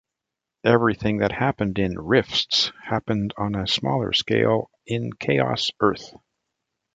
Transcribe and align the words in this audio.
Everything 0.63 1.17
that 1.19 1.31
happened 1.31 1.77
in 1.77 1.95
"Rifts" 1.99 2.71
happened 2.83 3.35
on 3.37 3.53
a 3.53 3.67
smaller 3.67 4.13
scale 4.13 4.71
in 4.87 5.13
"Chaos 5.19 5.69
Earth". 5.79 6.15